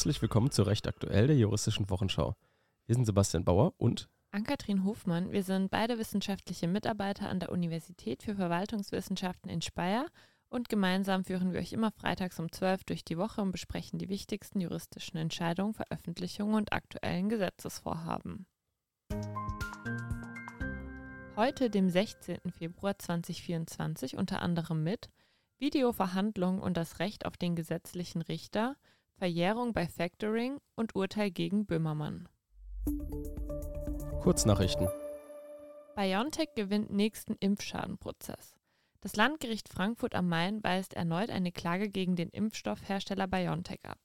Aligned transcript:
Herzlich 0.00 0.22
willkommen 0.22 0.50
zu 0.50 0.62
Recht 0.62 0.88
Aktuell 0.88 1.26
der 1.26 1.36
juristischen 1.36 1.90
Wochenschau. 1.90 2.34
Wir 2.86 2.94
sind 2.94 3.04
Sebastian 3.04 3.44
Bauer 3.44 3.74
und 3.76 4.08
Ann-Kathrin 4.30 4.86
Hofmann. 4.86 5.30
Wir 5.30 5.42
sind 5.42 5.70
beide 5.70 5.98
wissenschaftliche 5.98 6.68
Mitarbeiter 6.68 7.28
an 7.28 7.38
der 7.38 7.52
Universität 7.52 8.22
für 8.22 8.34
Verwaltungswissenschaften 8.34 9.50
in 9.50 9.60
Speyer 9.60 10.06
und 10.48 10.70
gemeinsam 10.70 11.26
führen 11.26 11.52
wir 11.52 11.60
euch 11.60 11.74
immer 11.74 11.90
freitags 11.90 12.40
um 12.40 12.50
12 12.50 12.84
durch 12.84 13.04
die 13.04 13.18
Woche 13.18 13.42
und 13.42 13.52
besprechen 13.52 13.98
die 13.98 14.08
wichtigsten 14.08 14.62
juristischen 14.62 15.18
Entscheidungen, 15.18 15.74
Veröffentlichungen 15.74 16.54
und 16.54 16.72
aktuellen 16.72 17.28
Gesetzesvorhaben. 17.28 18.46
Heute, 21.36 21.68
dem 21.68 21.90
16. 21.90 22.38
Februar 22.52 22.98
2024, 22.98 24.16
unter 24.16 24.40
anderem 24.40 24.82
mit 24.82 25.10
Videoverhandlungen 25.58 26.62
und 26.62 26.78
das 26.78 27.00
Recht 27.00 27.26
auf 27.26 27.36
den 27.36 27.54
gesetzlichen 27.54 28.22
Richter, 28.22 28.76
Verjährung 29.20 29.74
bei 29.74 29.86
Factoring 29.86 30.56
und 30.76 30.96
Urteil 30.96 31.30
gegen 31.30 31.66
Böhmermann. 31.66 32.26
Kurznachrichten. 34.22 34.88
BioNTech 35.94 36.54
gewinnt 36.54 36.90
nächsten 36.90 37.36
Impfschadenprozess. 37.38 38.56
Das 39.02 39.16
Landgericht 39.16 39.68
Frankfurt 39.68 40.14
am 40.14 40.26
Main 40.26 40.64
weist 40.64 40.94
erneut 40.94 41.28
eine 41.28 41.52
Klage 41.52 41.90
gegen 41.90 42.16
den 42.16 42.30
Impfstoffhersteller 42.30 43.26
BioNTech 43.26 43.80
ab. 43.84 43.98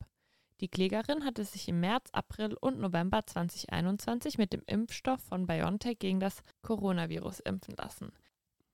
Die 0.59 0.67
Klägerin 0.67 1.23
hatte 1.23 1.45
sich 1.45 1.69
im 1.69 1.79
März, 1.79 2.09
April 2.11 2.57
und 2.59 2.81
November 2.81 3.25
2021 3.25 4.37
mit 4.37 4.51
dem 4.51 4.63
Impfstoff 4.67 5.21
von 5.21 5.47
BioNTech 5.47 5.97
gegen 5.97 6.19
das 6.19 6.41
Coronavirus 6.61 7.39
impfen 7.39 7.75
lassen. 7.77 8.11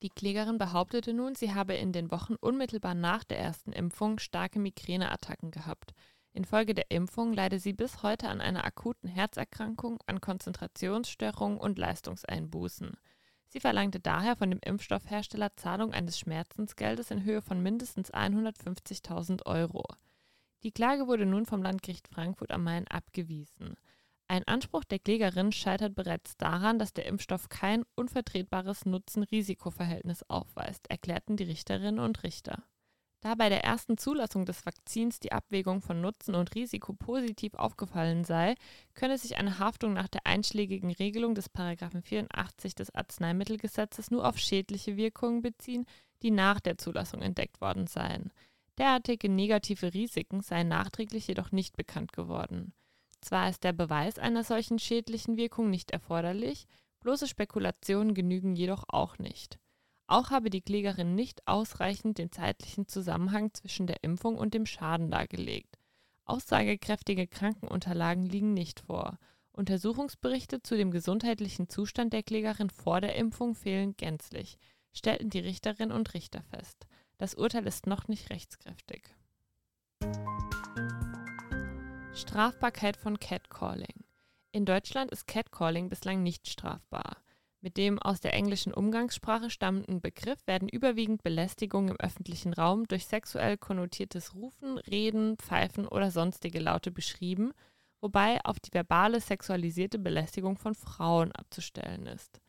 Die 0.02 0.10
Klägerin 0.10 0.58
behauptete 0.58 1.14
nun, 1.14 1.36
sie 1.36 1.54
habe 1.54 1.76
in 1.76 1.92
den 1.92 2.10
Wochen 2.10 2.34
unmittelbar 2.34 2.96
nach 2.96 3.24
der 3.24 3.38
ersten 3.38 3.72
Impfung 3.74 4.18
starke 4.18 4.58
Migräneattacken 4.58 5.52
gehabt. 5.52 5.94
Infolge 6.34 6.74
der 6.74 6.90
Impfung 6.92 7.34
leide 7.34 7.60
sie 7.60 7.74
bis 7.74 8.04
heute 8.04 8.30
an 8.30 8.40
einer 8.40 8.64
akuten 8.64 9.10
Herzerkrankung, 9.10 10.00
an 10.06 10.22
Konzentrationsstörungen 10.22 11.58
und 11.58 11.78
Leistungseinbußen. 11.78 12.96
Sie 13.48 13.60
verlangte 13.60 14.00
daher 14.00 14.38
von 14.38 14.50
dem 14.50 14.62
Impfstoffhersteller 14.64 15.56
Zahlung 15.58 15.92
eines 15.92 16.18
Schmerzensgeldes 16.18 17.12
in 17.12 17.26
Höhe 17.26 17.42
von 17.42 17.62
mindestens 17.62 18.14
150.000 18.14 19.46
Euro. 19.46 19.84
Die 20.64 20.72
Klage 20.72 21.08
wurde 21.08 21.26
nun 21.26 21.46
vom 21.46 21.62
Landgericht 21.62 22.08
Frankfurt 22.08 22.52
am 22.52 22.64
Main 22.64 22.88
abgewiesen. 22.88 23.76
Ein 24.30 24.48
Anspruch 24.48 24.86
der 24.86 25.00
Klägerin 25.00 25.52
scheitert 25.52 25.96
bereits 25.96 26.38
daran, 26.38 26.80
dass 26.80 26.94
der 26.94 27.08
Impfstoff 27.08 27.50
kein 27.50 27.84
unvertretbares 27.96 28.86
Nutzen-Risiko-Verhältnis 28.86 30.24
aufweist, 30.30 30.90
erklärten 30.90 31.36
die 31.36 31.44
Richterinnen 31.44 32.00
und 32.00 32.24
Richter. 32.24 32.64
Da 33.22 33.36
bei 33.36 33.50
der 33.50 33.64
ersten 33.64 34.00
Zulassung 34.00 34.46
des 34.46 34.66
Vakzins 34.66 35.20
die 35.20 35.32
Abwägung 35.32 35.82
von 35.82 36.02
Nutzen 36.02 36.34
und 36.34 36.56
Risiko 36.56 36.94
positiv 36.94 37.54
aufgefallen 37.54 38.24
sei, 38.24 38.56
könne 38.96 39.20
sich 39.20 39.38
eine 39.38 39.60
Haftung 39.60 39.94
nach 39.94 40.08
der 40.08 40.26
einschlägigen 40.26 40.92
Regelung 40.92 41.36
des 41.36 41.48
84 41.54 42.74
des 42.74 42.96
Arzneimittelgesetzes 42.96 44.10
nur 44.10 44.28
auf 44.28 44.40
schädliche 44.40 44.98
Wirkungen 44.98 45.44
beziehen, 45.44 45.86
die 46.24 46.32
nach 46.32 46.60
der 46.60 46.80
Zulassung 46.80 47.22
entdeckt 47.22 47.62
worden 47.62 47.86
seien. 47.86 48.34
Derartige 48.80 49.30
negative 49.30 49.94
Risiken 49.94 50.42
seien 50.42 50.70
nachträglich 50.70 51.28
jedoch 51.28 51.52
nicht 51.52 51.78
bekannt 51.78 52.14
geworden. 52.14 52.74
Zwar 53.22 53.50
ist 53.50 53.64
der 53.64 53.74
Beweis 53.74 54.18
einer 54.18 54.44
solchen 54.44 54.80
schädlichen 54.80 55.38
Wirkung 55.38 55.70
nicht 55.70 55.92
erforderlich, 55.92 56.66
bloße 57.02 57.28
Spekulationen 57.28 58.16
genügen 58.16 58.56
jedoch 58.56 58.86
auch 58.88 59.20
nicht. 59.20 59.60
Auch 60.12 60.30
habe 60.30 60.50
die 60.50 60.60
Klägerin 60.60 61.16
nicht 61.16 61.48
ausreichend 61.48 62.18
den 62.18 62.34
zeitlichen 62.34 62.86
Zusammenhang 62.86 63.54
zwischen 63.54 63.88
der 63.88 64.04
Impfung 64.04 64.38
und 64.38 64.54
dem 64.54 64.66
Schaden 64.66 65.10
dargelegt. 65.10 65.78
Aussagekräftige 66.26 67.28
Krankenunterlagen 67.28 68.26
liegen 68.26 68.54
nicht 68.54 68.82
vor. 68.82 69.18
Untersuchungsberichte 69.54 70.62
zu 70.62 70.76
dem 70.76 70.92
gesundheitlichen 70.92 71.70
Zustand 71.70 72.12
der 72.12 72.24
Klägerin 72.24 72.70
vor 72.70 73.00
der 73.00 73.16
Impfung 73.16 73.56
fehlen 73.56 73.96
gänzlich, 73.96 74.58
stellten 74.92 75.30
die 75.30 75.40
Richterinnen 75.40 75.94
und 75.94 76.14
Richter 76.14 76.44
fest. 76.44 76.88
Das 77.18 77.36
Urteil 77.36 77.66
ist 77.66 77.88
noch 77.88 78.10
nicht 78.10 78.32
rechtskräftig. 78.32 79.16
Strafbarkeit 82.14 82.98
von 82.98 83.18
Catcalling. 83.18 84.04
In 84.52 84.66
Deutschland 84.66 85.10
ist 85.12 85.26
Catcalling 85.26 85.88
bislang 85.88 86.22
nicht 86.22 86.50
strafbar. 86.50 87.16
Mit 87.64 87.78
dem 87.78 88.00
aus 88.00 88.20
der 88.20 88.34
englischen 88.34 88.74
Umgangssprache 88.74 89.52
stammenden 89.52 90.02
Begriff 90.02 90.46
werden 90.48 90.68
überwiegend 90.68 91.22
Belästigungen 91.22 91.90
im 91.90 92.00
öffentlichen 92.00 92.54
Raum 92.54 92.88
durch 92.88 93.06
sexuell 93.06 93.56
konnotiertes 93.56 94.34
Rufen, 94.34 94.80
Reden, 94.80 95.38
Pfeifen 95.38 95.88
oder 95.88 96.10
sonstige 96.10 96.60
Laute 96.60 96.90
beschrieben, 96.90 97.54
wobei 98.02 98.44
auf 98.46 98.60
die 98.60 98.74
verbale 98.74 99.22
sexualisierte 99.22 100.00
Belästigung 100.00 100.58
von 100.58 100.74
Frauen 100.74 101.32
abzustellen 101.34 102.08
ist. 102.08 102.42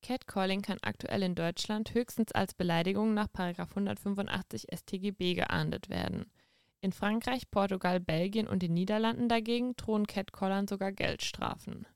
Catcalling 0.00 0.62
kann 0.62 0.78
aktuell 0.82 1.24
in 1.24 1.34
Deutschland 1.34 1.92
höchstens 1.94 2.30
als 2.30 2.54
Beleidigung 2.54 3.14
nach 3.14 3.28
185 3.34 4.66
StGB 4.72 5.34
geahndet 5.34 5.88
werden. 5.88 6.30
In 6.80 6.92
Frankreich, 6.92 7.50
Portugal, 7.50 7.98
Belgien 7.98 8.46
und 8.46 8.62
den 8.62 8.74
Niederlanden 8.74 9.28
dagegen 9.28 9.74
drohen 9.74 10.06
Catcallern 10.06 10.68
sogar 10.68 10.92
Geldstrafen. 10.92 11.86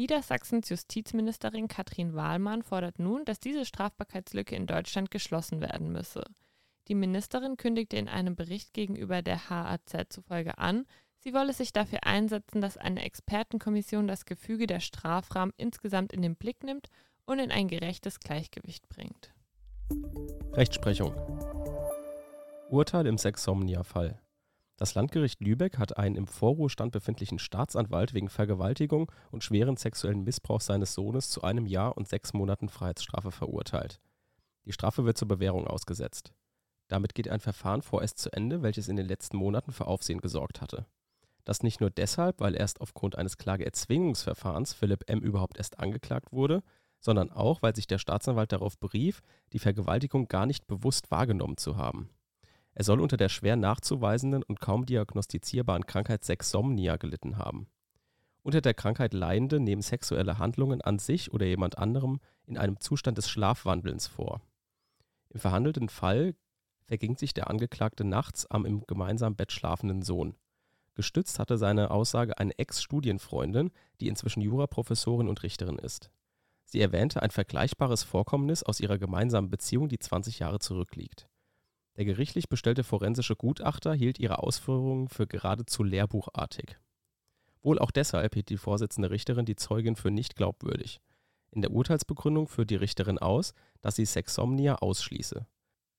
Niedersachsens 0.00 0.70
Justizministerin 0.70 1.68
Katrin 1.68 2.14
Wahlmann 2.14 2.62
fordert 2.62 2.98
nun, 2.98 3.26
dass 3.26 3.38
diese 3.38 3.66
Strafbarkeitslücke 3.66 4.56
in 4.56 4.66
Deutschland 4.66 5.10
geschlossen 5.10 5.60
werden 5.60 5.92
müsse. 5.92 6.24
Die 6.88 6.94
Ministerin 6.94 7.58
kündigte 7.58 7.98
in 7.98 8.08
einem 8.08 8.34
Bericht 8.34 8.72
gegenüber 8.72 9.20
der 9.20 9.50
HAZ 9.50 10.06
zufolge 10.08 10.56
an, 10.56 10.86
sie 11.18 11.34
wolle 11.34 11.52
sich 11.52 11.74
dafür 11.74 12.04
einsetzen, 12.04 12.62
dass 12.62 12.78
eine 12.78 13.04
Expertenkommission 13.04 14.08
das 14.08 14.24
Gefüge 14.24 14.66
der 14.66 14.80
Strafrahmen 14.80 15.52
insgesamt 15.58 16.14
in 16.14 16.22
den 16.22 16.34
Blick 16.34 16.64
nimmt 16.64 16.88
und 17.26 17.38
in 17.38 17.50
ein 17.50 17.68
gerechtes 17.68 18.20
Gleichgewicht 18.20 18.88
bringt. 18.88 19.34
Rechtsprechung. 20.54 21.12
Urteil 22.70 23.06
im 23.06 23.18
Sexsomnia-Fall. 23.18 24.18
Das 24.80 24.94
Landgericht 24.94 25.42
Lübeck 25.42 25.76
hat 25.76 25.98
einen 25.98 26.14
im 26.14 26.26
Vorruhestand 26.26 26.90
befindlichen 26.90 27.38
Staatsanwalt 27.38 28.14
wegen 28.14 28.30
Vergewaltigung 28.30 29.12
und 29.30 29.44
schweren 29.44 29.76
sexuellen 29.76 30.24
Missbrauchs 30.24 30.64
seines 30.64 30.94
Sohnes 30.94 31.28
zu 31.28 31.42
einem 31.42 31.66
Jahr 31.66 31.98
und 31.98 32.08
sechs 32.08 32.32
Monaten 32.32 32.70
Freiheitsstrafe 32.70 33.30
verurteilt. 33.30 34.00
Die 34.64 34.72
Strafe 34.72 35.04
wird 35.04 35.18
zur 35.18 35.28
Bewährung 35.28 35.66
ausgesetzt. 35.66 36.32
Damit 36.88 37.14
geht 37.14 37.28
ein 37.28 37.40
Verfahren 37.40 37.82
vorerst 37.82 38.16
zu 38.16 38.32
Ende, 38.32 38.62
welches 38.62 38.88
in 38.88 38.96
den 38.96 39.04
letzten 39.04 39.36
Monaten 39.36 39.72
für 39.72 39.86
Aufsehen 39.86 40.22
gesorgt 40.22 40.62
hatte. 40.62 40.86
Das 41.44 41.62
nicht 41.62 41.82
nur 41.82 41.90
deshalb, 41.90 42.40
weil 42.40 42.56
erst 42.56 42.80
aufgrund 42.80 43.18
eines 43.18 43.36
Klageerzwingungsverfahrens 43.36 44.72
Philipp 44.72 45.10
M. 45.10 45.20
überhaupt 45.20 45.58
erst 45.58 45.78
angeklagt 45.78 46.32
wurde, 46.32 46.62
sondern 47.00 47.30
auch, 47.30 47.60
weil 47.60 47.76
sich 47.76 47.86
der 47.86 47.98
Staatsanwalt 47.98 48.52
darauf 48.52 48.78
berief, 48.78 49.20
die 49.52 49.58
Vergewaltigung 49.58 50.26
gar 50.26 50.46
nicht 50.46 50.66
bewusst 50.66 51.10
wahrgenommen 51.10 51.58
zu 51.58 51.76
haben. 51.76 52.08
Er 52.80 52.84
soll 52.84 53.02
unter 53.02 53.18
der 53.18 53.28
schwer 53.28 53.56
nachzuweisenden 53.56 54.42
und 54.42 54.58
kaum 54.58 54.86
diagnostizierbaren 54.86 55.84
Krankheit 55.84 56.24
Sexsomnia 56.24 56.96
gelitten 56.96 57.36
haben. 57.36 57.68
Unter 58.42 58.62
der 58.62 58.72
Krankheit 58.72 59.12
Leidende 59.12 59.60
nehmen 59.60 59.82
sexuelle 59.82 60.38
Handlungen 60.38 60.80
an 60.80 60.98
sich 60.98 61.30
oder 61.34 61.44
jemand 61.44 61.76
anderem 61.76 62.20
in 62.46 62.56
einem 62.56 62.80
Zustand 62.80 63.18
des 63.18 63.28
Schlafwandelns 63.28 64.06
vor. 64.06 64.40
Im 65.28 65.40
verhandelten 65.40 65.90
Fall 65.90 66.34
verging 66.86 67.18
sich 67.18 67.34
der 67.34 67.50
Angeklagte 67.50 68.02
nachts 68.02 68.46
am 68.46 68.64
im 68.64 68.86
gemeinsamen 68.86 69.36
Bett 69.36 69.52
schlafenden 69.52 70.00
Sohn. 70.00 70.34
Gestützt 70.94 71.38
hatte 71.38 71.58
seine 71.58 71.90
Aussage 71.90 72.38
eine 72.38 72.58
Ex-Studienfreundin, 72.58 73.72
die 74.00 74.08
inzwischen 74.08 74.40
Juraprofessorin 74.40 75.28
und 75.28 75.42
Richterin 75.42 75.78
ist. 75.78 76.10
Sie 76.64 76.80
erwähnte 76.80 77.22
ein 77.22 77.30
vergleichbares 77.30 78.04
Vorkommnis 78.04 78.62
aus 78.62 78.80
ihrer 78.80 78.96
gemeinsamen 78.96 79.50
Beziehung, 79.50 79.90
die 79.90 79.98
20 79.98 80.38
Jahre 80.38 80.60
zurückliegt. 80.60 81.28
Der 82.00 82.06
gerichtlich 82.06 82.48
bestellte 82.48 82.82
forensische 82.82 83.36
Gutachter 83.36 83.92
hielt 83.92 84.18
ihre 84.18 84.38
Ausführungen 84.38 85.10
für 85.10 85.26
geradezu 85.26 85.82
lehrbuchartig. 85.82 86.78
Wohl 87.60 87.78
auch 87.78 87.90
deshalb 87.90 88.32
hielt 88.32 88.48
die 88.48 88.56
Vorsitzende 88.56 89.10
Richterin 89.10 89.44
die 89.44 89.54
Zeugin 89.54 89.96
für 89.96 90.10
nicht 90.10 90.34
glaubwürdig. 90.34 91.02
In 91.50 91.60
der 91.60 91.72
Urteilsbegründung 91.72 92.48
führt 92.48 92.70
die 92.70 92.76
Richterin 92.76 93.18
aus, 93.18 93.52
dass 93.82 93.96
sie 93.96 94.06
Sexsomnia 94.06 94.76
ausschließe. 94.76 95.46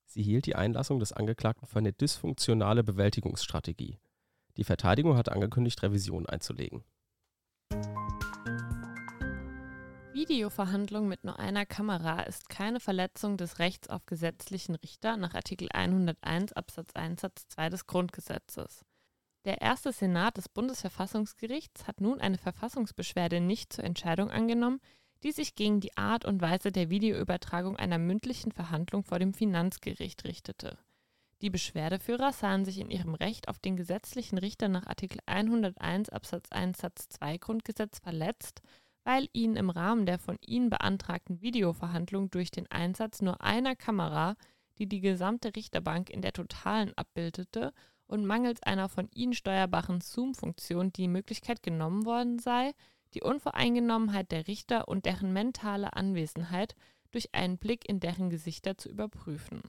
Sie 0.07 0.23
hielt 0.23 0.47
die 0.47 0.55
Einlassung 0.55 0.99
des 0.99 1.13
Angeklagten 1.13 1.67
für 1.67 1.77
eine 1.77 1.93
dysfunktionale 1.93 2.83
Bewältigungsstrategie. 2.83 3.99
Die 4.57 4.63
Verteidigung 4.63 5.17
hatte 5.17 5.31
angekündigt, 5.31 5.83
Revision 5.83 6.25
einzulegen. 6.25 6.83
Videoverhandlung 10.21 11.07
mit 11.07 11.23
nur 11.23 11.39
einer 11.39 11.65
Kamera 11.65 12.21
ist 12.21 12.47
keine 12.47 12.79
Verletzung 12.79 13.37
des 13.37 13.57
Rechts 13.57 13.89
auf 13.89 14.05
gesetzlichen 14.05 14.75
Richter 14.75 15.17
nach 15.17 15.33
Artikel 15.33 15.67
101 15.73 16.53
Absatz 16.53 16.93
1 16.93 17.21
Satz 17.21 17.47
2 17.47 17.69
des 17.69 17.87
Grundgesetzes. 17.87 18.85
Der 19.45 19.61
erste 19.61 19.91
Senat 19.91 20.37
des 20.37 20.47
Bundesverfassungsgerichts 20.47 21.87
hat 21.87 22.01
nun 22.01 22.21
eine 22.21 22.37
Verfassungsbeschwerde 22.37 23.41
nicht 23.41 23.73
zur 23.73 23.83
Entscheidung 23.83 24.29
angenommen, 24.29 24.79
die 25.23 25.31
sich 25.31 25.55
gegen 25.55 25.79
die 25.79 25.97
Art 25.97 26.23
und 26.23 26.39
Weise 26.39 26.71
der 26.71 26.91
Videoübertragung 26.91 27.77
einer 27.77 27.97
mündlichen 27.97 28.51
Verhandlung 28.51 29.03
vor 29.03 29.17
dem 29.17 29.33
Finanzgericht 29.33 30.23
richtete. 30.23 30.77
Die 31.41 31.49
Beschwerdeführer 31.49 32.31
sahen 32.31 32.63
sich 32.63 32.77
in 32.77 32.91
ihrem 32.91 33.15
Recht 33.15 33.47
auf 33.47 33.57
den 33.57 33.75
gesetzlichen 33.75 34.37
Richter 34.37 34.67
nach 34.67 34.85
Artikel 34.85 35.17
101 35.25 36.09
Absatz 36.09 36.51
1 36.51 36.77
Satz 36.77 37.09
2 37.09 37.39
Grundgesetz 37.39 37.97
verletzt, 37.97 38.61
weil 39.03 39.29
ihnen 39.33 39.55
im 39.55 39.69
Rahmen 39.69 40.05
der 40.05 40.19
von 40.19 40.37
ihnen 40.41 40.69
beantragten 40.69 41.41
Videoverhandlung 41.41 42.29
durch 42.29 42.51
den 42.51 42.69
Einsatz 42.69 43.21
nur 43.21 43.41
einer 43.41 43.75
Kamera, 43.75 44.35
die 44.77 44.87
die 44.87 45.01
gesamte 45.01 45.55
Richterbank 45.55 46.09
in 46.09 46.21
der 46.21 46.33
totalen 46.33 46.95
abbildete, 46.97 47.73
und 48.07 48.25
mangels 48.25 48.61
einer 48.61 48.89
von 48.89 49.09
ihnen 49.13 49.33
steuerbaren 49.33 50.01
Zoom-Funktion 50.01 50.91
die 50.91 51.07
Möglichkeit 51.07 51.63
genommen 51.63 52.05
worden 52.05 52.39
sei, 52.39 52.73
die 53.13 53.21
Unvoreingenommenheit 53.21 54.31
der 54.31 54.47
Richter 54.47 54.89
und 54.89 55.05
deren 55.05 55.31
mentale 55.31 55.93
Anwesenheit 55.93 56.75
durch 57.11 57.33
einen 57.33 57.57
Blick 57.57 57.87
in 57.87 58.01
deren 58.01 58.29
Gesichter 58.29 58.77
zu 58.77 58.89
überprüfen. 58.89 59.61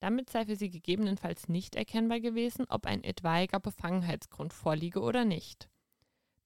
Damit 0.00 0.30
sei 0.30 0.46
für 0.46 0.56
sie 0.56 0.68
gegebenenfalls 0.68 1.48
nicht 1.48 1.74
erkennbar 1.76 2.20
gewesen, 2.20 2.66
ob 2.68 2.86
ein 2.86 3.02
etwaiger 3.02 3.60
Befangenheitsgrund 3.60 4.52
vorliege 4.52 5.00
oder 5.00 5.24
nicht. 5.24 5.68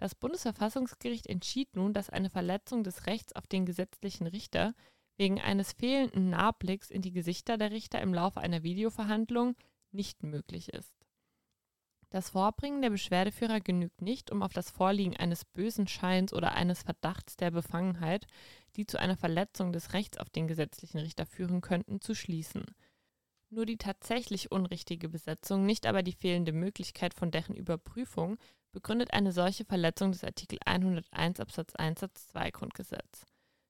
Das 0.01 0.15
Bundesverfassungsgericht 0.15 1.27
entschied 1.27 1.77
nun, 1.77 1.93
dass 1.93 2.09
eine 2.09 2.31
Verletzung 2.31 2.85
des 2.85 3.07
Rechts 3.07 3.35
auf 3.35 3.47
den 3.47 3.67
gesetzlichen 3.67 4.27
Richter 4.27 4.75
wegen 5.19 5.39
eines 5.39 5.73
fehlenden 5.73 6.31
Nahblicks 6.31 6.91
in 6.91 7.03
die 7.03 7.13
Gesichter 7.13 7.59
der 7.59 7.71
Richter 7.71 8.01
im 8.01 8.15
Laufe 8.15 8.41
einer 8.41 8.63
Videoverhandlung 8.63 9.57
nicht 9.93 10.23
möglich 10.23 10.71
ist. 10.71 10.95
Das 12.09 12.31
Vorbringen 12.31 12.81
der 12.81 12.89
Beschwerdeführer 12.89 13.61
genügt 13.61 14.01
nicht, 14.01 14.31
um 14.31 14.43
auf 14.43 14.55
das 14.55 14.71
Vorliegen 14.71 15.19
eines 15.19 15.45
bösen 15.45 15.87
Scheins 15.87 16.33
oder 16.33 16.55
eines 16.55 16.83
Verdachts 16.83 17.37
der 17.37 17.51
Befangenheit, 17.51 18.27
die 18.77 18.87
zu 18.87 18.99
einer 18.99 19.19
Verletzung 19.19 19.71
des 19.71 19.93
Rechts 19.93 20.17
auf 20.17 20.31
den 20.31 20.49
gesetzlichen 20.49 20.99
Richter 20.99 21.27
führen 21.27 21.61
könnten, 21.61 22.01
zu 22.01 22.15
schließen. 22.15 22.65
Nur 23.51 23.67
die 23.67 23.77
tatsächlich 23.77 24.51
unrichtige 24.51 25.11
Besetzung, 25.11 25.67
nicht 25.67 25.85
aber 25.85 26.03
die 26.03 26.13
fehlende 26.13 26.53
Möglichkeit 26.53 27.13
von 27.13 27.31
deren 27.31 27.55
Überprüfung, 27.55 28.39
begründet 28.73 29.13
eine 29.13 29.33
solche 29.33 29.65
Verletzung 29.65 30.13
des 30.13 30.25
Artikel 30.25 30.59
101 30.65 31.41
Absatz 31.41 31.75
1 31.75 32.01
Satz 32.01 32.29
2 32.29 32.51
Grundgesetz. 32.51 33.27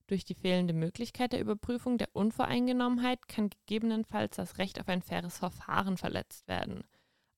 Durch 0.06 0.24
die 0.24 0.34
fehlende 0.34 0.74
Möglichkeit 0.74 1.32
der 1.32 1.40
Überprüfung 1.40 1.96
der 1.96 2.08
Unvoreingenommenheit 2.12 3.28
kann 3.28 3.48
gegebenenfalls 3.50 4.36
das 4.36 4.58
Recht 4.58 4.80
auf 4.80 4.88
ein 4.88 5.02
faires 5.02 5.38
Verfahren 5.38 5.96
verletzt 5.96 6.48
werden. 6.48 6.82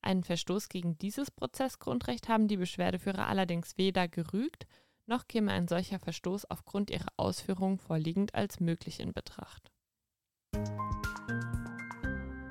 Einen 0.00 0.24
Verstoß 0.24 0.68
gegen 0.68 0.98
dieses 0.98 1.30
Prozessgrundrecht 1.30 2.28
haben 2.28 2.48
die 2.48 2.56
Beschwerdeführer 2.56 3.28
allerdings 3.28 3.76
weder 3.76 4.08
gerügt, 4.08 4.66
noch 5.06 5.28
käme 5.28 5.52
ein 5.52 5.68
solcher 5.68 5.98
Verstoß 5.98 6.46
aufgrund 6.46 6.90
ihrer 6.90 7.08
Ausführungen 7.16 7.78
vorliegend 7.78 8.34
als 8.34 8.58
möglich 8.58 9.00
in 9.00 9.12
Betracht. 9.12 9.70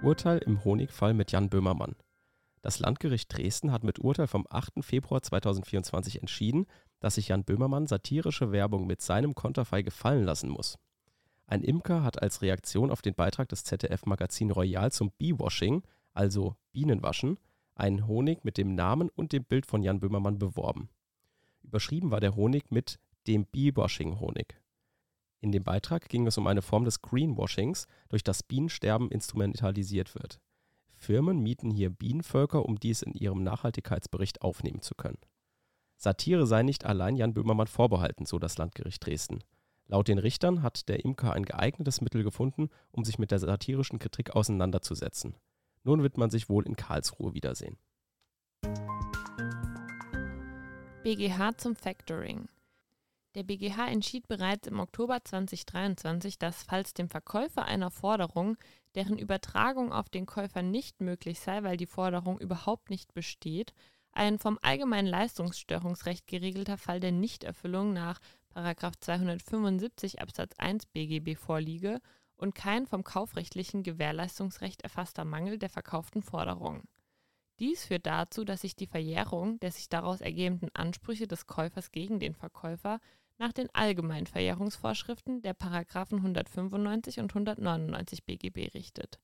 Urteil 0.03 0.39
im 0.39 0.63
Honigfall 0.63 1.13
mit 1.13 1.31
Jan 1.31 1.49
Böhmermann. 1.49 1.95
Das 2.61 2.79
Landgericht 2.79 3.35
Dresden 3.35 3.71
hat 3.71 3.83
mit 3.83 3.99
Urteil 3.99 4.27
vom 4.27 4.45
8. 4.49 4.83
Februar 4.83 5.21
2024 5.21 6.21
entschieden, 6.21 6.67
dass 6.99 7.15
sich 7.15 7.29
Jan 7.29 7.43
Böhmermann 7.43 7.87
satirische 7.87 8.51
Werbung 8.51 8.85
mit 8.85 9.01
seinem 9.01 9.33
Konterfei 9.33 9.81
gefallen 9.81 10.23
lassen 10.23 10.49
muss. 10.49 10.77
Ein 11.47 11.63
Imker 11.63 12.03
hat 12.03 12.21
als 12.21 12.41
Reaktion 12.41 12.91
auf 12.91 13.01
den 13.01 13.15
Beitrag 13.15 13.49
des 13.49 13.63
ZDF-Magazin 13.63 14.51
Royal 14.51 14.91
zum 14.91 15.11
Bee-Washing, 15.11 15.83
also 16.13 16.55
Bienenwaschen, 16.71 17.39
einen 17.75 18.07
Honig 18.07 18.45
mit 18.45 18.57
dem 18.57 18.75
Namen 18.75 19.09
und 19.09 19.33
dem 19.33 19.43
Bild 19.43 19.65
von 19.65 19.81
Jan 19.81 19.99
Böhmermann 19.99 20.37
beworben. 20.37 20.89
Überschrieben 21.63 22.11
war 22.11 22.19
der 22.19 22.35
Honig 22.35 22.69
mit 22.69 22.99
dem 23.27 23.45
Bee-Washing-Honig. 23.45 24.61
In 25.39 25.51
dem 25.51 25.63
Beitrag 25.63 26.07
ging 26.09 26.27
es 26.27 26.37
um 26.37 26.45
eine 26.45 26.61
Form 26.61 26.85
des 26.85 27.01
Greenwashings, 27.01 27.87
durch 28.09 28.23
das 28.23 28.43
Bienensterben 28.43 29.09
instrumentalisiert 29.09 30.13
wird. 30.13 30.39
Firmen 31.01 31.39
mieten 31.39 31.71
hier 31.71 31.89
Bienenvölker, 31.89 32.63
um 32.63 32.79
dies 32.79 33.01
in 33.01 33.13
ihrem 33.13 33.41
Nachhaltigkeitsbericht 33.41 34.43
aufnehmen 34.43 34.81
zu 34.81 34.93
können. 34.93 35.17
Satire 35.97 36.45
sei 36.45 36.61
nicht 36.61 36.85
allein 36.85 37.15
Jan 37.15 37.33
Böhmermann 37.33 37.65
vorbehalten, 37.65 38.27
so 38.27 38.37
das 38.37 38.59
Landgericht 38.59 39.03
Dresden. 39.03 39.43
Laut 39.87 40.07
den 40.07 40.19
Richtern 40.19 40.61
hat 40.61 40.89
der 40.89 41.03
Imker 41.03 41.33
ein 41.33 41.43
geeignetes 41.43 42.01
Mittel 42.01 42.23
gefunden, 42.23 42.69
um 42.91 43.03
sich 43.03 43.17
mit 43.17 43.31
der 43.31 43.39
satirischen 43.39 43.97
Kritik 43.97 44.35
auseinanderzusetzen. 44.35 45.35
Nun 45.83 46.03
wird 46.03 46.19
man 46.19 46.29
sich 46.29 46.49
wohl 46.49 46.67
in 46.67 46.75
Karlsruhe 46.75 47.33
wiedersehen. 47.33 47.77
BGH 51.03 51.57
zum 51.57 51.75
Factoring. 51.75 52.47
Der 53.35 53.43
BGH 53.43 53.87
entschied 53.87 54.27
bereits 54.27 54.67
im 54.67 54.81
Oktober 54.81 55.23
2023, 55.23 56.37
dass 56.37 56.63
falls 56.63 56.93
dem 56.93 57.09
Verkäufer 57.09 57.63
einer 57.63 57.89
Forderung, 57.89 58.57
deren 58.93 59.17
Übertragung 59.17 59.93
auf 59.93 60.09
den 60.09 60.25
Käufer 60.25 60.61
nicht 60.61 60.99
möglich 60.99 61.39
sei, 61.39 61.63
weil 61.63 61.77
die 61.77 61.85
Forderung 61.85 62.37
überhaupt 62.39 62.89
nicht 62.89 63.13
besteht, 63.13 63.73
ein 64.11 64.37
vom 64.37 64.59
allgemeinen 64.61 65.07
Leistungsstörungsrecht 65.07 66.27
geregelter 66.27 66.77
Fall 66.77 66.99
der 66.99 67.13
Nichterfüllung 67.13 67.93
nach 67.93 68.19
275 68.53 70.21
Absatz 70.21 70.53
1 70.57 70.87
BGB 70.87 71.37
vorliege 71.37 72.01
und 72.35 72.53
kein 72.53 72.85
vom 72.85 73.05
kaufrechtlichen 73.05 73.83
Gewährleistungsrecht 73.83 74.81
erfasster 74.81 75.23
Mangel 75.23 75.57
der 75.57 75.69
verkauften 75.69 76.21
Forderung. 76.21 76.83
Dies 77.59 77.85
führt 77.85 78.07
dazu, 78.07 78.43
dass 78.43 78.61
sich 78.61 78.75
die 78.75 78.87
Verjährung 78.87 79.59
der 79.59 79.71
sich 79.71 79.87
daraus 79.87 80.19
ergebenden 80.19 80.73
Ansprüche 80.73 81.27
des 81.27 81.47
Käufers 81.47 81.91
gegen 81.91 82.19
den 82.19 82.33
Verkäufer 82.33 82.99
nach 83.41 83.51
den 83.51 83.73
allgemeinen 83.73 84.27
Verjährungsvorschriften 84.27 85.41
der 85.41 85.55
Paragraphen 85.55 86.19
195 86.19 87.19
und 87.19 87.31
199 87.31 88.23
BGB 88.23 88.71
richtet. 88.75 89.19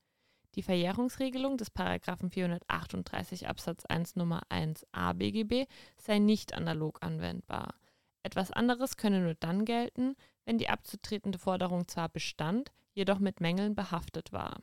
Die 0.56 0.64
Verjährungsregelung 0.64 1.56
des 1.58 1.70
Paragraphen 1.70 2.32
438 2.32 3.48
Absatz 3.48 3.86
1 3.86 4.16
Nummer 4.16 4.42
1a 4.50 5.14
BGB 5.14 5.70
sei 5.98 6.18
nicht 6.18 6.56
analog 6.56 7.04
anwendbar. 7.04 7.76
Etwas 8.24 8.52
anderes 8.52 8.98
könne 8.98 9.22
nur 9.22 9.36
dann 9.36 9.66
gelten, 9.66 10.16
wenn 10.46 10.58
die 10.58 10.70
abzutretende 10.70 11.38
Forderung 11.38 11.88
zwar 11.88 12.10
bestand, 12.10 12.72
jedoch 12.94 13.20
mit 13.20 13.40
Mängeln 13.40 13.76
behaftet 13.76 14.34
war. 14.34 14.58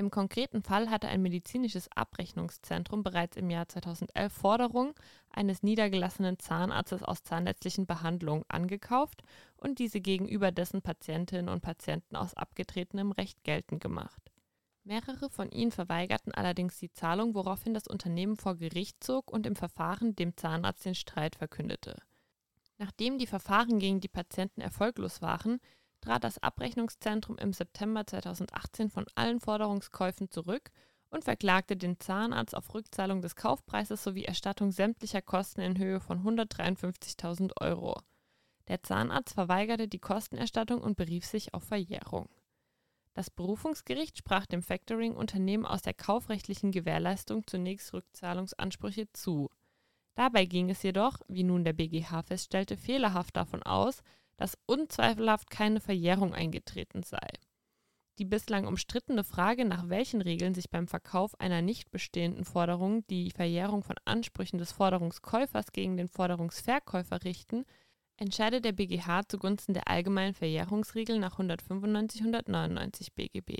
Im 0.00 0.10
konkreten 0.10 0.62
Fall 0.62 0.88
hatte 0.88 1.08
ein 1.08 1.20
medizinisches 1.20 1.90
Abrechnungszentrum 1.94 3.02
bereits 3.02 3.36
im 3.36 3.50
Jahr 3.50 3.68
2011 3.68 4.32
Forderungen 4.32 4.94
eines 5.28 5.62
niedergelassenen 5.62 6.38
Zahnarztes 6.38 7.02
aus 7.02 7.22
zahnärztlichen 7.22 7.84
Behandlungen 7.84 8.46
angekauft 8.48 9.22
und 9.58 9.78
diese 9.78 10.00
gegenüber 10.00 10.52
dessen 10.52 10.80
Patientinnen 10.80 11.50
und 11.50 11.60
Patienten 11.60 12.16
aus 12.16 12.32
abgetretenem 12.32 13.12
Recht 13.12 13.44
geltend 13.44 13.82
gemacht. 13.82 14.32
Mehrere 14.84 15.28
von 15.28 15.50
ihnen 15.50 15.70
verweigerten 15.70 16.32
allerdings 16.32 16.78
die 16.78 16.90
Zahlung, 16.90 17.34
woraufhin 17.34 17.74
das 17.74 17.86
Unternehmen 17.86 18.36
vor 18.36 18.56
Gericht 18.56 19.04
zog 19.04 19.30
und 19.30 19.44
im 19.44 19.54
Verfahren 19.54 20.16
dem 20.16 20.34
Zahnarzt 20.34 20.86
den 20.86 20.94
Streit 20.94 21.36
verkündete. 21.36 22.00
Nachdem 22.78 23.18
die 23.18 23.26
Verfahren 23.26 23.78
gegen 23.78 24.00
die 24.00 24.08
Patienten 24.08 24.62
erfolglos 24.62 25.20
waren, 25.20 25.60
trat 26.00 26.24
das 26.24 26.42
Abrechnungszentrum 26.42 27.38
im 27.38 27.52
September 27.52 28.06
2018 28.06 28.90
von 28.90 29.06
allen 29.14 29.40
Forderungskäufen 29.40 30.30
zurück 30.30 30.70
und 31.10 31.24
verklagte 31.24 31.76
den 31.76 31.98
Zahnarzt 31.98 32.54
auf 32.54 32.72
Rückzahlung 32.72 33.20
des 33.20 33.36
Kaufpreises 33.36 34.02
sowie 34.02 34.24
Erstattung 34.24 34.72
sämtlicher 34.72 35.22
Kosten 35.22 35.60
in 35.60 35.76
Höhe 35.78 36.00
von 36.00 36.22
153.000 36.22 37.60
Euro. 37.60 38.00
Der 38.68 38.82
Zahnarzt 38.82 39.34
verweigerte 39.34 39.88
die 39.88 39.98
Kostenerstattung 39.98 40.80
und 40.80 40.96
berief 40.96 41.26
sich 41.26 41.54
auf 41.54 41.64
Verjährung. 41.64 42.28
Das 43.14 43.28
Berufungsgericht 43.28 44.16
sprach 44.16 44.46
dem 44.46 44.62
Factoring-Unternehmen 44.62 45.66
aus 45.66 45.82
der 45.82 45.94
kaufrechtlichen 45.94 46.70
Gewährleistung 46.70 47.44
zunächst 47.46 47.92
Rückzahlungsansprüche 47.92 49.12
zu. 49.12 49.50
Dabei 50.14 50.44
ging 50.44 50.70
es 50.70 50.82
jedoch, 50.82 51.18
wie 51.26 51.42
nun 51.42 51.64
der 51.64 51.72
BGH 51.72 52.22
feststellte, 52.22 52.76
fehlerhaft 52.76 53.36
davon 53.36 53.62
aus, 53.64 54.02
dass 54.40 54.56
unzweifelhaft 54.64 55.50
keine 55.50 55.80
Verjährung 55.80 56.32
eingetreten 56.32 57.02
sei. 57.02 57.28
Die 58.18 58.24
bislang 58.24 58.66
umstrittene 58.66 59.22
Frage, 59.22 59.66
nach 59.66 59.90
welchen 59.90 60.22
Regeln 60.22 60.54
sich 60.54 60.70
beim 60.70 60.88
Verkauf 60.88 61.38
einer 61.38 61.60
nicht 61.60 61.90
bestehenden 61.90 62.46
Forderung 62.46 63.06
die 63.08 63.32
Verjährung 63.32 63.82
von 63.82 63.96
Ansprüchen 64.06 64.56
des 64.56 64.72
Forderungskäufers 64.72 65.72
gegen 65.72 65.98
den 65.98 66.08
Forderungsverkäufer 66.08 67.22
richten, 67.22 67.66
entscheidet 68.16 68.64
der 68.64 68.72
BGH 68.72 69.28
zugunsten 69.28 69.74
der 69.74 69.88
allgemeinen 69.88 70.32
Verjährungsregel 70.32 71.18
nach 71.18 71.38
195-199 71.38 73.08
BGB. 73.14 73.58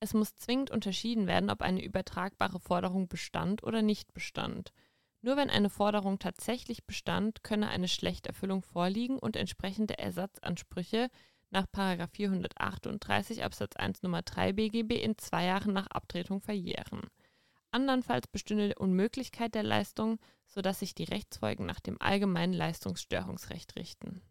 Es 0.00 0.14
muss 0.14 0.34
zwingend 0.34 0.72
unterschieden 0.72 1.28
werden, 1.28 1.48
ob 1.48 1.62
eine 1.62 1.84
übertragbare 1.84 2.58
Forderung 2.58 3.06
bestand 3.06 3.62
oder 3.62 3.82
nicht 3.82 4.12
bestand. 4.14 4.72
Nur 5.20 5.36
wenn 5.36 5.50
eine 5.50 5.68
Forderung 5.68 6.18
tatsächlich 6.18 6.84
bestand, 6.84 7.42
könne 7.42 7.68
eine 7.68 7.88
Schlechterfüllung 7.88 8.62
vorliegen 8.62 9.18
und 9.18 9.36
entsprechende 9.36 9.98
Ersatzansprüche 9.98 11.08
nach 11.50 11.66
438 12.12 13.42
Absatz 13.42 13.74
1 13.76 14.02
Nummer 14.02 14.22
3 14.22 14.52
BGB 14.52 14.92
in 15.02 15.18
zwei 15.18 15.46
Jahren 15.46 15.72
nach 15.72 15.88
Abtretung 15.88 16.40
verjähren. 16.40 17.00
Andernfalls 17.70 18.26
bestünde 18.28 18.74
Unmöglichkeit 18.76 19.54
der 19.54 19.62
Leistung, 19.62 20.18
sodass 20.46 20.80
sich 20.80 20.94
die 20.94 21.04
Rechtsfolgen 21.04 21.66
nach 21.66 21.80
dem 21.80 22.00
allgemeinen 22.00 22.52
Leistungsstörungsrecht 22.52 23.76
richten. 23.76 24.22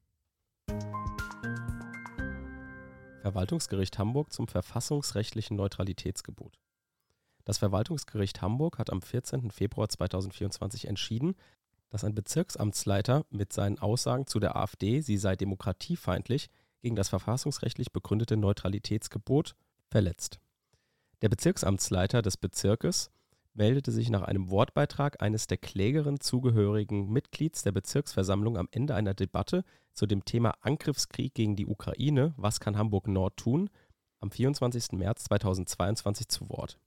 Verwaltungsgericht 3.22 4.00
Hamburg 4.00 4.32
zum 4.32 4.48
verfassungsrechtlichen 4.48 5.58
Neutralitätsgebot. 5.58 6.58
Das 7.48 7.60
Verwaltungsgericht 7.60 8.42
Hamburg 8.42 8.78
hat 8.78 8.90
am 8.90 9.02
14. 9.02 9.52
Februar 9.52 9.88
2024 9.88 10.86
entschieden, 10.86 11.34
dass 11.90 12.04
ein 12.04 12.14
Bezirksamtsleiter 12.14 13.26
mit 13.30 13.54
seinen 13.54 13.80
Aussagen 13.80 14.28
zu 14.28 14.42
der 14.42 14.58
AfD, 14.58 15.00
sie 15.00 15.16
sei 15.16 15.38
demokratiefeindlich, 15.38 16.50
gegen 16.82 16.98
das 16.98 17.08
verfassungsrechtlich 17.08 17.94
begründete 17.94 18.36
Neutralitätsgebot 18.36 19.56
verletzt. 19.90 20.42
Der 21.22 21.30
Bezirksamtsleiter 21.30 22.22
des 22.22 22.36
Bezirkes 22.36 23.12
meldete 23.54 23.94
sich 23.94 24.10
nach 24.10 24.24
einem 24.24 24.52
Wortbeitrag 24.52 25.22
eines 25.22 25.48
der 25.48 25.58
Klägerin 25.58 26.20
zugehörigen 26.20 27.08
Mitglieds 27.14 27.64
der 27.64 27.72
Bezirksversammlung 27.72 28.58
am 28.58 28.68
Ende 28.72 28.94
einer 28.94 29.14
Debatte 29.14 29.64
zu 29.94 30.06
dem 30.06 30.26
Thema 30.26 30.56
Angriffskrieg 30.60 31.34
gegen 31.34 31.56
die 31.56 31.66
Ukraine, 31.66 32.34
was 32.36 32.60
kann 32.60 32.78
Hamburg 32.78 33.08
Nord 33.08 33.38
tun, 33.38 33.70
am 34.20 34.32
24. 34.32 34.92
März 34.92 35.24
2022 35.24 36.28
zu 36.28 36.50
Wort. 36.50 36.78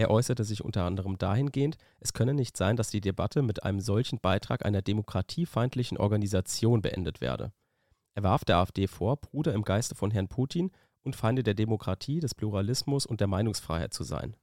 Er 0.00 0.10
äußerte 0.10 0.44
sich 0.44 0.64
unter 0.64 0.84
anderem 0.84 1.18
dahingehend, 1.18 1.76
es 1.98 2.14
könne 2.14 2.32
nicht 2.32 2.56
sein, 2.56 2.74
dass 2.74 2.88
die 2.88 3.02
Debatte 3.02 3.42
mit 3.42 3.64
einem 3.64 3.80
solchen 3.80 4.18
Beitrag 4.18 4.64
einer 4.64 4.80
demokratiefeindlichen 4.80 5.98
Organisation 5.98 6.80
beendet 6.80 7.20
werde. 7.20 7.52
Er 8.14 8.22
warf 8.22 8.46
der 8.46 8.56
AfD 8.56 8.86
vor, 8.86 9.18
Bruder 9.18 9.52
im 9.52 9.60
Geiste 9.60 9.94
von 9.94 10.10
Herrn 10.10 10.28
Putin 10.28 10.70
und 11.02 11.16
Feinde 11.16 11.42
der 11.42 11.52
Demokratie, 11.52 12.18
des 12.18 12.34
Pluralismus 12.34 13.04
und 13.04 13.20
der 13.20 13.26
Meinungsfreiheit 13.26 13.92
zu 13.92 14.02
sein. 14.02 14.36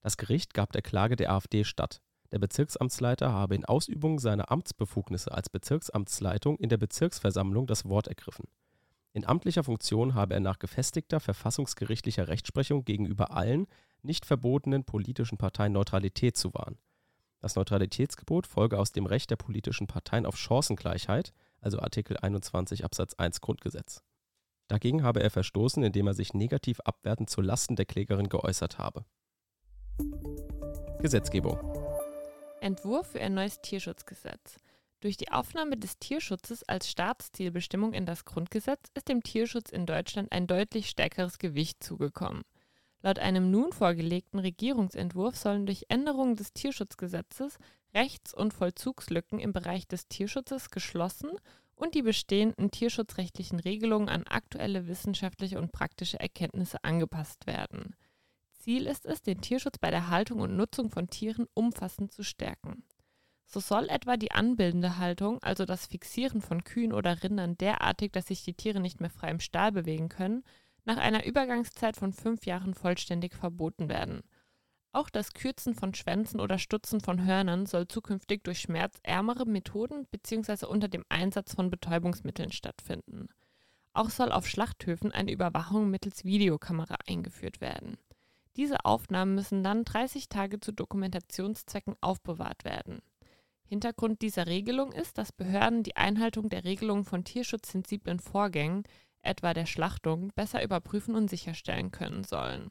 Das 0.00 0.16
Gericht 0.16 0.54
gab 0.54 0.72
der 0.72 0.82
Klage 0.82 1.14
der 1.14 1.30
AfD 1.30 1.62
statt. 1.62 2.00
Der 2.32 2.40
Bezirksamtsleiter 2.40 3.32
habe 3.32 3.54
in 3.54 3.64
Ausübung 3.64 4.18
seiner 4.18 4.50
Amtsbefugnisse 4.50 5.30
als 5.30 5.50
Bezirksamtsleitung 5.50 6.56
in 6.56 6.68
der 6.68 6.78
Bezirksversammlung 6.78 7.68
das 7.68 7.88
Wort 7.88 8.08
ergriffen. 8.08 8.48
In 9.12 9.24
amtlicher 9.24 9.62
Funktion 9.62 10.14
habe 10.14 10.34
er 10.34 10.40
nach 10.40 10.58
gefestigter 10.58 11.20
verfassungsgerichtlicher 11.20 12.26
Rechtsprechung 12.26 12.84
gegenüber 12.84 13.30
allen 13.30 13.68
nicht 14.04 14.26
verbotenen 14.26 14.84
politischen 14.84 15.38
Parteien 15.38 15.72
Neutralität 15.72 16.36
zu 16.36 16.52
wahren. 16.54 16.78
Das 17.40 17.56
Neutralitätsgebot 17.56 18.46
folge 18.46 18.78
aus 18.78 18.92
dem 18.92 19.06
Recht 19.06 19.30
der 19.30 19.36
politischen 19.36 19.86
Parteien 19.86 20.24
auf 20.24 20.36
Chancengleichheit, 20.36 21.32
also 21.60 21.78
Artikel 21.78 22.16
21 22.16 22.84
Absatz 22.84 23.14
1 23.14 23.40
Grundgesetz. 23.40 24.02
Dagegen 24.68 25.02
habe 25.02 25.22
er 25.22 25.30
verstoßen, 25.30 25.82
indem 25.82 26.06
er 26.06 26.14
sich 26.14 26.32
negativ 26.32 26.80
abwertend 26.80 27.28
zu 27.28 27.42
Lasten 27.42 27.76
der 27.76 27.84
Klägerin 27.84 28.28
geäußert 28.28 28.78
habe. 28.78 29.04
Gesetzgebung. 31.00 31.58
Entwurf 32.60 33.08
für 33.08 33.20
ein 33.20 33.34
neues 33.34 33.60
Tierschutzgesetz. 33.60 34.56
Durch 35.00 35.18
die 35.18 35.30
Aufnahme 35.30 35.76
des 35.76 35.98
Tierschutzes 35.98 36.62
als 36.62 36.90
Staatszielbestimmung 36.90 37.92
in 37.92 38.06
das 38.06 38.24
Grundgesetz 38.24 38.88
ist 38.94 39.10
dem 39.10 39.22
Tierschutz 39.22 39.68
in 39.70 39.84
Deutschland 39.84 40.32
ein 40.32 40.46
deutlich 40.46 40.88
stärkeres 40.88 41.36
Gewicht 41.36 41.84
zugekommen. 41.84 42.42
Laut 43.04 43.18
einem 43.18 43.50
nun 43.50 43.70
vorgelegten 43.70 44.40
Regierungsentwurf 44.40 45.36
sollen 45.36 45.66
durch 45.66 45.84
Änderungen 45.90 46.36
des 46.36 46.54
Tierschutzgesetzes 46.54 47.58
Rechts- 47.92 48.32
und 48.32 48.54
Vollzugslücken 48.54 49.40
im 49.40 49.52
Bereich 49.52 49.86
des 49.86 50.08
Tierschutzes 50.08 50.70
geschlossen 50.70 51.32
und 51.76 51.94
die 51.94 52.00
bestehenden 52.00 52.70
tierschutzrechtlichen 52.70 53.60
Regelungen 53.60 54.08
an 54.08 54.24
aktuelle 54.26 54.88
wissenschaftliche 54.88 55.58
und 55.58 55.70
praktische 55.70 56.18
Erkenntnisse 56.18 56.82
angepasst 56.82 57.46
werden. 57.46 57.94
Ziel 58.54 58.86
ist 58.86 59.04
es, 59.04 59.20
den 59.20 59.42
Tierschutz 59.42 59.76
bei 59.76 59.90
der 59.90 60.08
Haltung 60.08 60.40
und 60.40 60.56
Nutzung 60.56 60.88
von 60.88 61.10
Tieren 61.10 61.46
umfassend 61.52 62.10
zu 62.10 62.22
stärken. 62.22 62.84
So 63.44 63.60
soll 63.60 63.90
etwa 63.90 64.16
die 64.16 64.32
anbildende 64.32 64.96
Haltung, 64.96 65.42
also 65.42 65.66
das 65.66 65.86
Fixieren 65.86 66.40
von 66.40 66.64
Kühen 66.64 66.94
oder 66.94 67.22
Rindern 67.22 67.58
derartig, 67.58 68.12
dass 68.12 68.28
sich 68.28 68.44
die 68.44 68.54
Tiere 68.54 68.80
nicht 68.80 69.02
mehr 69.02 69.10
frei 69.10 69.28
im 69.28 69.40
Stall 69.40 69.72
bewegen 69.72 70.08
können, 70.08 70.42
nach 70.84 70.98
einer 70.98 71.24
Übergangszeit 71.24 71.96
von 71.96 72.12
fünf 72.12 72.46
Jahren 72.46 72.74
vollständig 72.74 73.34
verboten 73.34 73.88
werden. 73.88 74.22
Auch 74.92 75.10
das 75.10 75.32
Kürzen 75.32 75.74
von 75.74 75.92
Schwänzen 75.92 76.40
oder 76.40 76.58
Stutzen 76.58 77.00
von 77.00 77.24
Hörnern 77.24 77.66
soll 77.66 77.88
zukünftig 77.88 78.44
durch 78.44 78.60
schmerzärmere 78.60 79.44
Methoden 79.44 80.06
bzw. 80.10 80.66
unter 80.66 80.86
dem 80.86 81.04
Einsatz 81.08 81.54
von 81.54 81.68
Betäubungsmitteln 81.68 82.52
stattfinden. 82.52 83.28
Auch 83.92 84.10
soll 84.10 84.30
auf 84.30 84.46
Schlachthöfen 84.46 85.10
eine 85.10 85.32
Überwachung 85.32 85.90
mittels 85.90 86.24
Videokamera 86.24 86.96
eingeführt 87.08 87.60
werden. 87.60 87.96
Diese 88.56 88.84
Aufnahmen 88.84 89.34
müssen 89.34 89.64
dann 89.64 89.84
30 89.84 90.28
Tage 90.28 90.60
zu 90.60 90.72
Dokumentationszwecken 90.72 91.96
aufbewahrt 92.00 92.64
werden. 92.64 93.00
Hintergrund 93.64 94.22
dieser 94.22 94.46
Regelung 94.46 94.92
ist, 94.92 95.18
dass 95.18 95.32
Behörden 95.32 95.82
die 95.82 95.96
Einhaltung 95.96 96.50
der 96.50 96.64
Regelungen 96.64 97.04
von 97.04 97.24
tierschutzsensiblen 97.24 98.20
Vorgängen 98.20 98.84
etwa 99.24 99.54
der 99.54 99.66
Schlachtung, 99.66 100.32
besser 100.34 100.62
überprüfen 100.62 101.14
und 101.14 101.28
sicherstellen 101.28 101.90
können 101.90 102.24
sollen. 102.24 102.70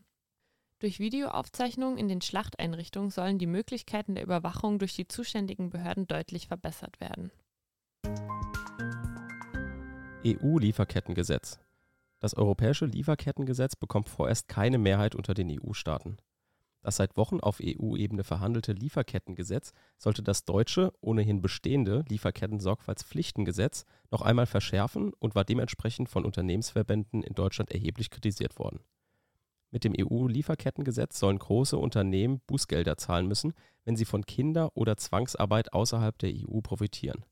Durch 0.79 0.99
Videoaufzeichnungen 0.99 1.97
in 1.97 2.09
den 2.09 2.21
Schlachteinrichtungen 2.21 3.09
sollen 3.09 3.39
die 3.39 3.47
Möglichkeiten 3.47 4.15
der 4.15 4.23
Überwachung 4.23 4.79
durch 4.79 4.95
die 4.95 5.07
zuständigen 5.07 5.69
Behörden 5.69 6.07
deutlich 6.07 6.47
verbessert 6.47 6.99
werden. 6.99 7.31
EU-Lieferkettengesetz. 10.25 11.59
Das 12.19 12.35
europäische 12.35 12.85
Lieferkettengesetz 12.85 13.75
bekommt 13.75 14.09
vorerst 14.09 14.47
keine 14.47 14.77
Mehrheit 14.77 15.15
unter 15.15 15.33
den 15.33 15.49
EU-Staaten. 15.51 16.17
Das 16.83 16.97
seit 16.97 17.15
Wochen 17.15 17.39
auf 17.39 17.61
EU-Ebene 17.63 18.25
verhandelte 18.25 18.73
Lieferkettengesetz 18.73 19.71
sollte 19.97 20.21
das 20.21 20.43
deutsche, 20.43 20.91
ohnehin 20.99 21.41
bestehende 21.41 22.03
Lieferketten-Sorgfaltspflichtengesetz 22.09 23.85
noch 24.11 24.21
einmal 24.21 24.45
verschärfen 24.45 25.13
und 25.17 25.33
war 25.33 25.45
dementsprechend 25.45 26.09
von 26.09 26.25
Unternehmensverbänden 26.25 27.23
in 27.23 27.35
Deutschland 27.35 27.71
erheblich 27.71 28.09
kritisiert 28.09 28.59
worden. 28.59 28.81
Mit 29.71 29.85
dem 29.85 29.95
EU-Lieferkettengesetz 29.97 31.17
sollen 31.17 31.39
große 31.39 31.77
Unternehmen 31.77 32.41
Bußgelder 32.47 32.97
zahlen 32.97 33.27
müssen, 33.27 33.53
wenn 33.85 33.95
sie 33.95 34.05
von 34.05 34.25
Kinder- 34.25 34.75
oder 34.75 34.97
Zwangsarbeit 34.97 35.73
außerhalb 35.73 36.17
der 36.19 36.31
EU 36.31 36.59
profitieren. 36.61 37.25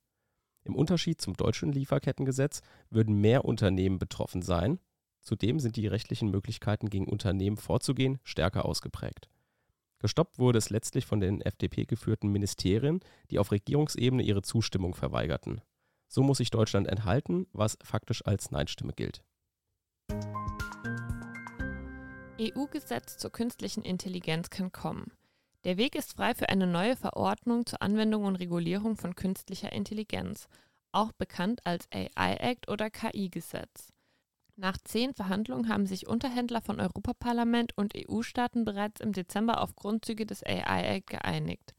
Im 0.64 0.76
Unterschied 0.76 1.20
zum 1.20 1.36
deutschen 1.36 1.74
Lieferkettengesetz 1.74 2.62
würden 2.90 3.20
mehr 3.20 3.46
Unternehmen 3.46 4.00
betroffen 4.00 4.42
sein. 4.42 4.80
Zudem 5.20 5.60
sind 5.60 5.76
die 5.76 5.88
rechtlichen 5.88 6.32
Möglichkeiten 6.32 6.90
gegen 6.90 7.08
Unternehmen 7.08 7.58
vorzugehen 7.58 8.20
stärker 8.24 8.66
ausgeprägt. 8.66 9.30
Gestoppt 10.02 10.40
wurde 10.40 10.58
es 10.58 10.72
letztlich 10.72 11.06
von 11.06 11.20
den 11.20 11.42
FDP 11.42 11.86
geführten 11.86 12.30
Ministerien, 12.30 13.02
die 13.30 13.38
auf 13.38 13.52
Regierungsebene 13.52 14.24
ihre 14.24 14.42
Zustimmung 14.42 14.96
verweigerten. 14.96 15.62
So 16.08 16.24
muss 16.24 16.40
sich 16.40 16.50
Deutschland 16.50 16.88
enthalten, 16.88 17.46
was 17.54 17.78
faktisch 17.84 18.26
als 18.26 18.50
Nein-Stimme 18.50 18.94
gilt. 18.94 19.22
EU-Gesetz 22.40 23.18
zur 23.18 23.32
künstlichen 23.32 23.84
Intelligenz 23.84 24.50
kann 24.50 24.72
kommen. 24.72 25.12
Der 25.66 25.78
Weg 25.78 25.94
ist 25.96 26.14
frei 26.14 26.34
für 26.34 26.50
eine 26.50 26.66
neue 26.66 26.96
Verordnung 26.96 27.68
zur 27.68 27.84
Anwendung 27.84 28.26
und 28.26 28.38
Regulierung 28.38 28.98
von 28.98 29.14
künstlicher 29.14 29.72
Intelligenz, 29.72 30.48
auch 30.92 31.12
bekannt 31.12 31.62
als 31.66 31.88
AI 31.92 32.34
Act 32.38 32.70
oder 32.70 32.90
KI-Gesetz. 32.90 33.94
Nach 34.62 34.78
zehn 34.78 35.16
Verhandlungen 35.16 35.70
haben 35.70 35.88
sich 35.88 36.06
Unterhändler 36.06 36.62
von 36.62 36.80
Europaparlament 36.80 37.76
und 37.80 37.94
EU-Staaten 37.96 38.64
bereits 38.64 39.02
im 39.02 39.12
Dezember 39.12 39.60
auf 39.60 39.76
Grundzüge 39.76 40.28
des 40.28 40.46
AI 40.46 40.98
Act 40.98 41.10
geeinigt. 41.10 41.74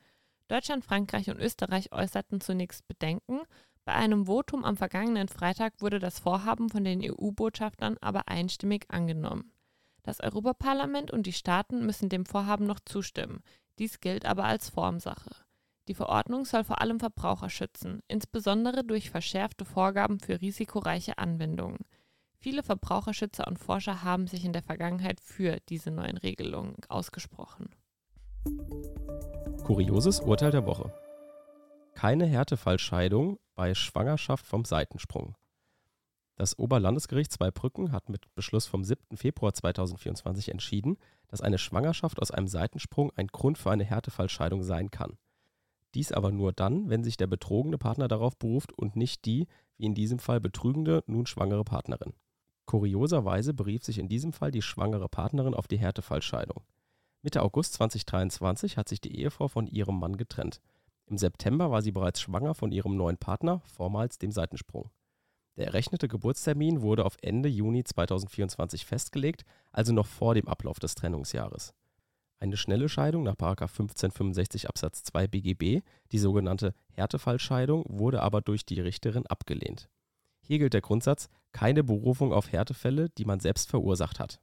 Deutschland, 0.49 0.85
Frankreich 0.85 1.31
und 1.31 1.39
Österreich 1.39 1.93
äußerten 1.93 2.41
zunächst 2.41 2.89
Bedenken. 2.89 3.43
Bei 3.85 3.93
einem 3.93 4.27
Votum 4.27 4.65
am 4.65 4.77
vergangenen 4.77 5.29
Freitag 5.29 5.75
wurde 5.81 6.01
das 6.01 6.19
Vorhaben 6.19 6.71
von 6.71 6.83
den 6.83 7.01
EU-Botschaftern 7.05 7.99
aber 8.01 8.27
einstimmig 8.27 8.87
angenommen. 8.89 9.53
Das 10.03 10.19
Europaparlament 10.19 11.12
und 11.12 11.29
die 11.29 11.33
Staaten 11.33 11.87
müssen 11.87 12.09
dem 12.09 12.27
Vorhaben 12.27 12.67
noch 12.67 12.81
zustimmen. 12.85 13.45
Dies 13.79 14.01
gilt 14.01 14.27
aber 14.27 14.43
als 14.43 14.71
Formsache. 14.71 15.31
Die 15.87 15.95
Verordnung 15.95 16.45
soll 16.45 16.65
vor 16.65 16.81
allem 16.81 16.99
Verbraucher 16.99 17.49
schützen, 17.49 18.01
insbesondere 18.09 18.83
durch 18.83 19.11
verschärfte 19.11 19.65
Vorgaben 19.65 20.19
für 20.19 20.41
risikoreiche 20.41 21.19
Anwendungen. 21.19 21.79
Viele 22.43 22.65
Verbraucherschützer 22.65 23.47
und 23.47 23.61
Forscher 23.61 24.03
haben 24.03 24.27
sich 24.27 24.45
in 24.45 24.53
der 24.53 24.65
Vergangenheit 24.65 25.21
für 25.21 25.59
diese 25.69 25.93
neuen 25.93 26.17
Regelungen 26.17 26.75
ausgesprochen. 26.89 27.71
Kurioses 29.63 30.19
Urteil 30.19 30.51
der 30.51 30.67
Woche. 30.67 30.93
Keine 31.95 32.27
Härtefallscheidung 32.27 33.39
bei 33.55 33.75
Schwangerschaft 33.75 34.45
vom 34.45 34.65
Seitensprung. 34.65 35.37
Das 36.35 36.59
Oberlandesgericht 36.59 37.31
Zweibrücken 37.31 37.93
hat 37.93 38.09
mit 38.09 38.27
Beschluss 38.35 38.67
vom 38.67 38.83
7. 38.83 39.17
Februar 39.17 39.55
2024 39.55 40.49
entschieden, 40.49 40.97
dass 41.29 41.43
eine 41.43 41.59
Schwangerschaft 41.59 42.21
aus 42.21 42.33
einem 42.33 42.49
Seitensprung 42.49 43.13
ein 43.15 43.29
Grund 43.29 43.57
für 43.57 43.71
eine 43.71 43.85
Härtefallscheidung 43.85 44.65
sein 44.65 44.91
kann. 44.91 45.17
Dies 45.95 46.11
aber 46.11 46.33
nur 46.33 46.53
dann, 46.53 46.91
wenn 46.91 47.05
sich 47.05 47.17
der 47.17 47.29
betrogene 47.29 47.79
Partner 47.79 48.09
darauf 48.09 48.37
beruft 48.37 48.73
und 48.73 48.97
nicht 48.97 49.27
die, 49.27 49.47
wie 49.77 49.85
in 49.85 49.95
diesem 49.95 50.19
Fall 50.19 50.41
betrügende, 50.41 51.05
nun 51.07 51.27
schwangere 51.27 51.63
Partnerin. 51.63 52.15
Kurioserweise 52.73 53.52
berief 53.52 53.85
sich 53.85 53.99
in 53.99 54.09
diesem 54.09 54.33
Fall 54.33 54.50
die 54.50 54.62
schwangere 54.62 55.07
Partnerin 55.07 55.52
auf 55.52 55.69
die 55.69 55.76
Härtefallscheidung. 55.76 56.62
Mitte 57.21 57.43
August 57.43 57.75
2023 57.75 58.79
hat 58.79 58.88
sich 58.88 58.99
die 58.99 59.14
Ehefrau 59.14 59.49
von 59.49 59.67
ihrem 59.67 59.99
Mann 59.99 60.17
getrennt. 60.17 60.62
Im 61.05 61.19
September 61.19 61.71
war 61.71 61.83
sie 61.83 61.93
bereits 61.93 62.23
schwanger 62.23 62.55
von 62.55 62.73
ihrem 62.73 62.97
neuen 62.97 63.19
Partner, 63.19 63.61
vormals 63.67 64.17
dem 64.17 64.33
Seitensprung. 64.33 64.88
Der 65.59 65.67
errechnete 65.67 66.09
Geburtstermin 66.09 66.81
wurde 66.81 67.05
auf 67.05 67.19
Ende 67.21 67.50
Juni 67.50 67.85
2024 67.85 68.87
festgelegt, 68.87 69.45
also 69.71 69.93
noch 69.93 70.07
vor 70.07 70.35
dem 70.35 70.49
Ablauf 70.49 70.79
des 70.79 70.95
Trennungsjahres. 70.95 71.75
Eine 72.38 72.57
schnelle 72.57 72.88
Scheidung 72.88 73.23
nach 73.23 73.33
1565 73.33 74.71
Absatz 74.71 75.02
2 75.02 75.26
BGB, 75.26 75.83
die 76.11 76.19
sogenannte 76.19 76.73
Härtefallscheidung, 76.95 77.85
wurde 77.87 78.23
aber 78.23 78.41
durch 78.41 78.64
die 78.64 78.81
Richterin 78.81 79.26
abgelehnt. 79.26 79.91
Hier 80.45 80.59
gilt 80.59 80.75
der 80.75 80.81
Grundsatz, 80.81 81.29
keine 81.53 81.85
Berufung 81.85 82.33
auf 82.33 82.51
Härtefälle, 82.51 83.09
die 83.11 83.25
man 83.25 83.41
selbst 83.41 83.71
verursacht 83.71 84.19
hat. 84.19 84.41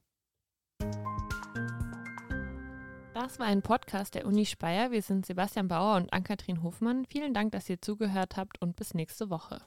Das 3.12 3.38
war 3.38 3.46
ein 3.46 3.60
Podcast 3.60 4.14
der 4.14 4.26
Uni 4.26 4.46
Speyer. 4.46 4.90
Wir 4.92 5.02
sind 5.02 5.26
Sebastian 5.26 5.68
Bauer 5.68 5.96
und 5.96 6.12
Ann-Kathrin 6.12 6.62
Hofmann. 6.62 7.04
Vielen 7.04 7.34
Dank, 7.34 7.52
dass 7.52 7.68
ihr 7.68 7.82
zugehört 7.82 8.36
habt 8.36 8.62
und 8.62 8.76
bis 8.76 8.94
nächste 8.94 9.28
Woche. 9.28 9.60